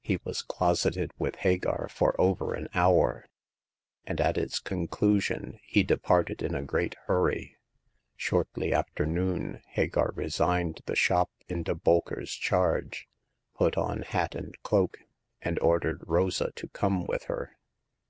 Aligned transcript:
He 0.00 0.18
was 0.24 0.40
closeted 0.40 1.10
with 1.18 1.36
Hagar 1.36 1.86
for 1.90 2.14
The 2.16 2.22
Second 2.34 2.38
Customer. 2.38 2.46
77 2.48 2.48
over 2.48 2.54
an 2.54 2.68
hour, 2.72 3.26
and 4.06 4.20
at 4.22 4.38
its 4.38 4.58
conclusion 4.58 5.58
he 5.64 5.82
departed 5.82 6.40
in 6.42 6.54
a 6.54 6.62
great 6.64 6.94
hurry. 7.04 7.58
Shortly 8.16 8.72
after 8.72 9.04
noon 9.04 9.60
Hagar 9.68 10.12
resigned 10.14 10.80
the 10.86 10.96
shop 10.96 11.30
into 11.46 11.74
Bolker*s 11.74 12.30
charge, 12.36 13.06
put 13.54 13.76
on 13.76 14.00
hat 14.00 14.34
and 14.34 14.58
cloak, 14.62 14.98
and 15.42 15.58
ordered 15.58 16.00
Rosa 16.06 16.52
to 16.52 16.68
come 16.68 17.04
with 17.04 17.24
her. 17.24 17.54